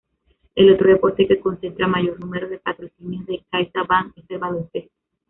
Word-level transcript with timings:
El 0.55 0.73
otro 0.73 0.89
deporte 0.89 1.27
que 1.27 1.39
concentra 1.39 1.85
mayor 1.87 2.19
número 2.19 2.49
de 2.49 2.57
patrocinios 2.57 3.23
de 3.27 3.45
CaixaBank 3.51 4.17
es 4.17 4.25
el 4.31 4.39
baloncesto. 4.39 4.89